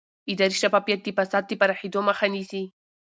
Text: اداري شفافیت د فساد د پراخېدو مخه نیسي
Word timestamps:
اداري 0.31 0.55
شفافیت 0.61 0.99
د 1.03 1.07
فساد 1.17 1.43
د 1.47 1.51
پراخېدو 1.59 1.99
مخه 2.09 2.27
نیسي 2.33 2.63